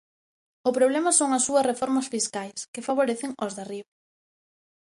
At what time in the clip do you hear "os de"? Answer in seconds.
3.45-3.61